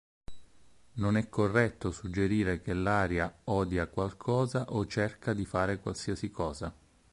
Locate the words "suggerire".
1.91-2.59